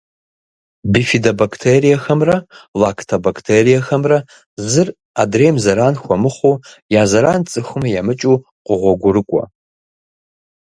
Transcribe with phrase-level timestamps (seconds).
[0.91, 2.37] Бифидобактериехэмрэ
[2.81, 4.17] лактобактериехэмрэ
[4.71, 4.87] зыр
[5.21, 6.55] адрейм зэран хуэмыхъуу,
[7.01, 9.43] я зэран цӏыхуми емыкӏыу къогъуэгурыкӏуэ.